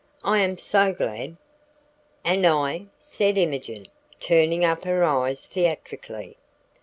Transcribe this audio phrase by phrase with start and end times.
[0.23, 1.37] I am so glad!"
[2.25, 3.85] "And I!" said Imogen,
[4.19, 6.37] turning up her eyes theatrically.